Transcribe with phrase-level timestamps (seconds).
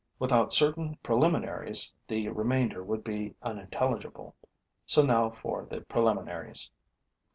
[0.17, 4.35] Without certain preliminaries, the remainder would be unintelligible.
[4.87, 6.71] So now for the preliminaries.